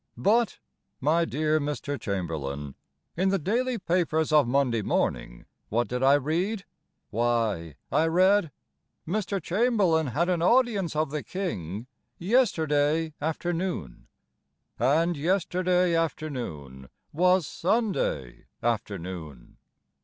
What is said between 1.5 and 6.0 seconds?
Mr. Chamberlain, In the daily papers of Monday morning, What